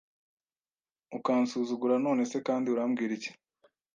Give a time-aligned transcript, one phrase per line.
[1.17, 3.31] ukansuzugura none se kandi urambwira iki